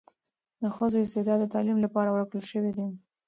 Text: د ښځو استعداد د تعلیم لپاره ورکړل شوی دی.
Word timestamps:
د 0.61 0.63
ښځو 0.75 0.97
استعداد 1.03 1.39
د 1.41 1.45
تعلیم 1.53 1.77
لپاره 1.85 2.09
ورکړل 2.11 2.43
شوی 2.51 2.71
دی. 2.77 2.87